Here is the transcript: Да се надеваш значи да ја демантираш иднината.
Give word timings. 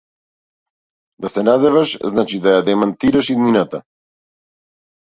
Да 1.25 1.31
се 1.33 1.43
надеваш 1.49 1.93
значи 2.15 2.43
да 2.49 2.57
ја 2.57 2.65
демантираш 2.71 3.31
иднината. 3.37 3.85